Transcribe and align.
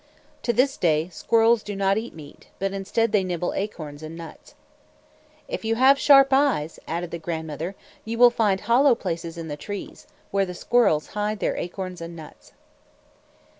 To 0.41 0.51
this 0.51 0.77
day, 0.77 1.09
squirrels 1.09 1.61
do 1.61 1.75
not 1.75 1.95
eat 1.95 2.15
meat, 2.15 2.47
but 2.57 2.73
instead 2.73 3.11
they 3.11 3.23
nibble 3.23 3.53
acorns 3.53 4.01
and 4.01 4.15
nuts. 4.17 4.55
"If 5.47 5.63
you 5.63 5.75
have 5.75 5.99
sharp 5.99 6.29
eyes," 6.31 6.79
added 6.87 7.11
the 7.11 7.19
grandmother, 7.19 7.75
"you 8.03 8.17
will 8.17 8.31
find 8.31 8.61
hollow 8.61 8.95
places 8.95 9.37
in 9.37 9.47
the 9.47 9.55
trees, 9.57 10.07
where 10.31 10.43
the 10.47 10.55
squirrels 10.55 11.09
hide 11.13 11.37
their 11.37 11.55
acorns 11.55 12.01
and 12.01 12.15
nuts." 12.15 12.53